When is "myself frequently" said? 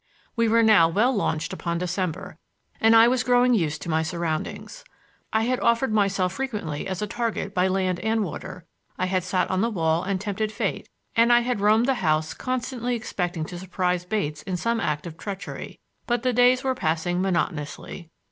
5.93-6.87